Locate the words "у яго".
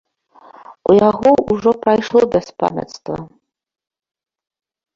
0.89-1.31